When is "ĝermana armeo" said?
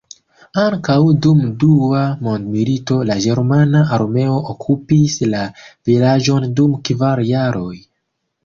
3.27-4.41